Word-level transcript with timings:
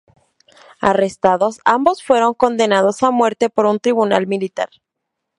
Arrestados, 0.79 1.59
ambos 1.63 2.01
fueron 2.01 2.33
condenados 2.33 3.03
a 3.03 3.11
muerte 3.11 3.51
por 3.51 3.67
un 3.67 3.79
tribunal 3.79 4.25
militar. 4.25 4.69